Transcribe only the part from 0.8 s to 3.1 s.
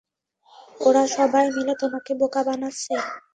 ওরা সবাই মিলে তোমাকে বোকা বানাচ্ছে।